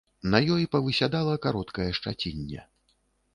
На 0.35 0.39
ёй 0.53 0.63
павысядала 0.75 1.35
кароткае 1.45 1.87
шчацінне. 1.99 2.61